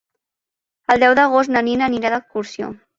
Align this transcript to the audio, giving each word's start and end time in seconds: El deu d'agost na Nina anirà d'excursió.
El 0.95 1.03
deu 1.05 1.19
d'agost 1.21 1.55
na 1.55 1.65
Nina 1.71 1.89
anirà 1.93 2.15
d'excursió. 2.19 2.77